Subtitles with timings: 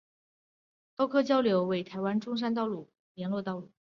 [0.95, 3.71] 高科交流道为台湾中山高速公路的重要联络道路。